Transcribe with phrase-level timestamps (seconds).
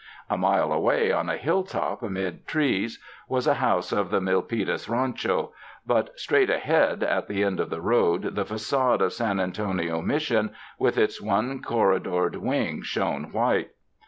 [0.31, 2.97] A mile away, on a hill top amid trees,
[3.29, 5.53] was a house of the Milpitas Rancho,
[5.85, 10.53] but straight ahead at the end of the road the fagade of San Antonio Mission
[10.79, 13.73] with its one corridored wing shone white.